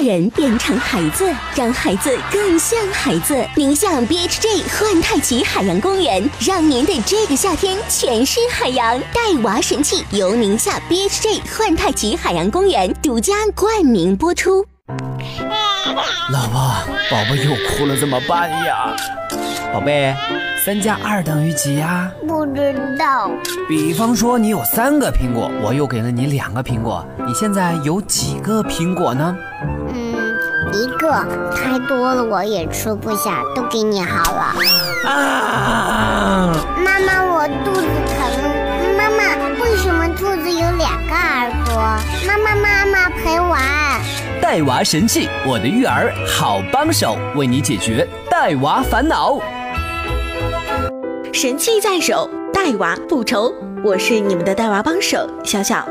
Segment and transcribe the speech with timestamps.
[0.00, 3.46] 人变成孩子，让孩子更像孩子。
[3.56, 8.98] 宁夏 BHJ 幻太极海洋公园，让您的这个夏天全是海洋。
[9.12, 14.64] 带娃神器由宁夏 BHJ 幻太极海洋公园独家冠名播出。
[16.32, 16.60] 老婆，
[17.10, 18.96] 宝宝又哭了，怎么办呀？
[19.72, 20.14] 宝贝，
[20.62, 22.12] 三加二等于几呀？
[22.28, 23.30] 不知道。
[23.66, 29.34] 比方说你有三个苹果，我又给了你两个苹果，你现在有几个苹果呢？
[29.88, 30.14] 嗯，
[30.74, 31.10] 一个，
[31.56, 34.54] 太多了我也吃不下，都给你好了。
[35.08, 36.52] 啊！
[36.84, 38.20] 妈妈，我肚子疼。
[38.98, 41.74] 妈妈，为什么兔子有两个耳朵？
[42.26, 43.58] 妈妈，妈妈陪玩。
[44.42, 49.38] 带娃神器，我的育儿好帮手，为你解决带娃烦恼。
[51.40, 53.50] 神器在手，带娃不愁。
[53.82, 55.88] 我是你们的带娃帮手小小。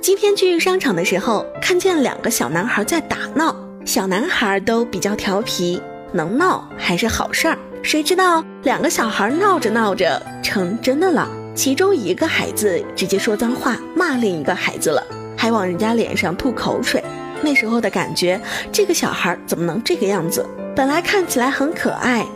[0.00, 3.54] 今天去商场的时候，看见两个小男孩在打闹。
[3.84, 7.56] 小男孩都比较调皮，能闹还是好事儿。
[7.80, 11.28] 谁知道两个小孩闹着闹着成真的了。
[11.54, 15.00] 其中一个孩子直接说脏话，骂另一个孩子了，
[15.36, 17.00] 还往人家脸上吐口水。
[17.40, 18.40] 那时候的感觉，
[18.72, 20.44] 这个小孩怎么能这个样子？
[20.74, 22.26] 本来看起来很可爱，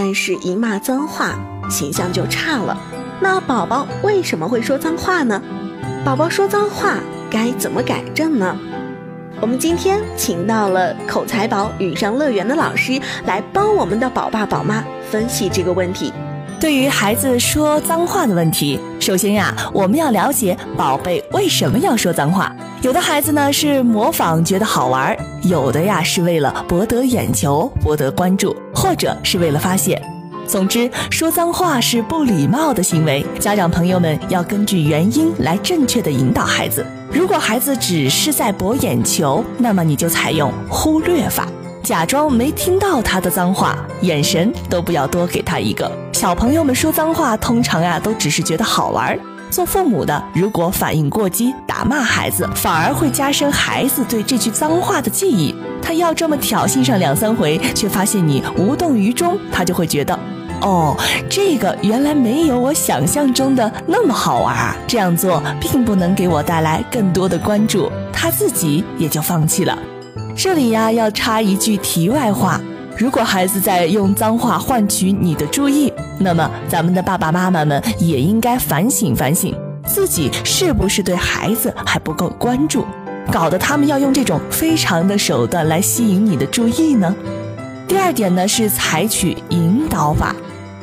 [0.00, 1.34] 但是一骂脏话，
[1.68, 2.78] 形象就差了。
[3.18, 5.42] 那宝宝为什么会说脏话呢？
[6.04, 8.56] 宝宝说脏话该怎么改正呢？
[9.40, 16.12] 我们今天请到了口才宝语上乐园的老师来帮我们的宝爸宝妈分析这个问题。
[16.60, 22.54] 对于孩子说脏话的问题，首先呀，我们要了解宝贝为什么要说脏话。
[22.82, 25.12] 有的孩子呢是模仿，觉得好玩；
[25.48, 30.00] 有的呀是为了博得眼球、博得关注，或者是为了发泄。
[30.46, 33.24] 总之，说脏话是不礼貌的行为。
[33.40, 36.84] 家长朋友们要根据原因来正确的引导孩子。
[37.10, 41.48] 如果孩子只是在博眼球，那么你就采用忽略法。
[41.82, 45.90] 假装没听到他的脏话，眼神都不要多给他一个。
[46.12, 49.18] 小朋友们说脏话，通常呀都只是觉得好玩。
[49.50, 55.54] 做父母的，如果反应过激，打骂孩子，反而会加深孩子对这句脏话的记忆。
[55.82, 60.18] 他要这么挑衅上两三回，却发现你无动于衷，他就会觉得，
[60.60, 60.94] 哦，
[61.30, 64.76] 这个原来没有我想象中的那么好玩。
[64.86, 69.78] 这样做并不能给我带来更多的关注，他自己也就放弃了。
[70.36, 72.60] 这里呀，要插一句题外话：
[72.98, 79.54] 如果孩子在用脏话换取你的注意，那么咱们的爸爸妈妈们也应该反省反省，
[79.86, 82.84] 自己是不是对孩子还不够关注，
[83.30, 87.14] 搞得他们要用这种非常的手段来吸引你的注意呢？
[87.86, 90.34] 第二点呢，是采取引导法，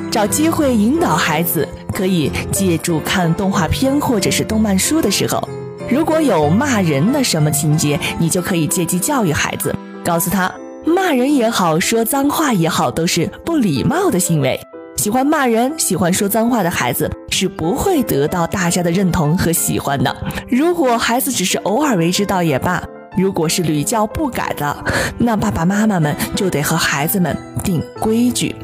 [0.10, 5.50] 找机会引导孩子，可以借助看动画片或者是动漫书的时候。
[5.90, 10.50] 如果有骂人的什么情节，你就可以借机教育孩子，告诉他，
[10.86, 14.60] 骂人也好，说脏话也好，都是不礼貌的行为。
[14.98, 20.16] 喜欢骂人、喜欢说脏话的孩子是不会得到大家的认同和喜欢的。
[20.48, 22.82] 如果孩子只是偶尔为之，倒也罢；
[23.18, 24.76] 如果是屡教不改的，
[25.18, 28.56] 那爸爸妈妈们就得和孩子们定规矩，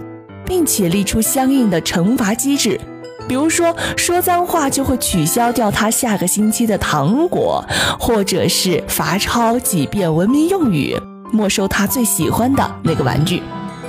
[0.45, 2.79] 并且立出相应的惩罚机制。
[3.27, 7.63] 比如说，说脏话就会取消掉他下个星期的糖果，
[7.99, 10.97] 或者是罚抄几遍文明用语，
[11.31, 13.41] 没收他最喜欢的那个玩具。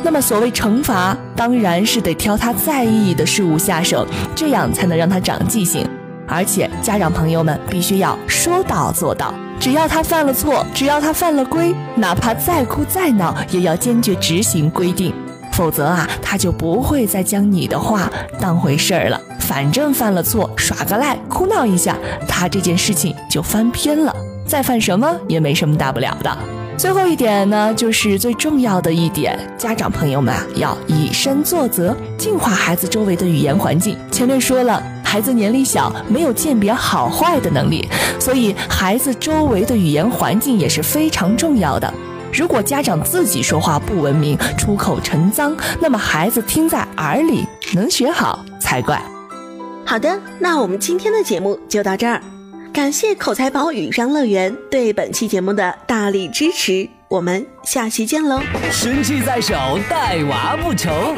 [0.02, 5.86] 那么，所谓惩罚，当然是得挑他在意的事物下手，这样才能让他长记性。
[6.26, 15.14] 而且，家长朋友们必须要说到做到，只要他犯了错，只要他犯了规，哪怕再哭再闹，也要坚决执行规定。
[15.52, 18.10] 否则啊，他就不会再将你的话
[18.40, 19.20] 当回事儿了。
[19.38, 24.14] 反正犯了错，耍个赖，哭闹一下，他这件事情就翻篇了。
[24.46, 26.61] 再犯什么也没什么大不了的。
[26.82, 33.96] 最后一点呢，就是最重要的一点，家长朋友们，要以身作则，净化孩子周围的语言环境。
[34.10, 37.88] 前面说了，孩子年龄小，没有鉴别好坏的能力，
[38.18, 41.94] 所以孩子周围的语言环境也是非常重要的。
[42.32, 49.00] 如果家长自己说话不文明，出口成脏，那么孩子听在耳里能学好才怪。
[49.84, 52.20] 好的，那我们今天的节目就到这儿，
[52.72, 58.40] 感谢口才宝语商乐园对本期节目的大力支持，我们下期见喽！
[58.70, 59.54] 神器在手，
[59.90, 61.14] 带娃不愁，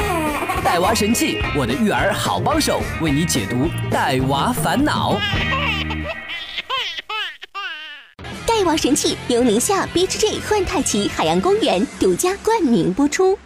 [0.65, 5.17] 带娃神器，我的育儿好帮手，为你解读带娃烦恼。
[8.45, 13.39] 带娃神器由宁夏 BHJ 幻太奇海洋公园独家冠名播出。